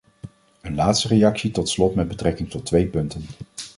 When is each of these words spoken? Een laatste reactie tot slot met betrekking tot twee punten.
Een 0.61 0.75
laatste 0.75 1.07
reactie 1.07 1.51
tot 1.51 1.69
slot 1.69 1.95
met 1.95 2.07
betrekking 2.07 2.49
tot 2.49 2.65
twee 2.65 2.87
punten. 2.87 3.23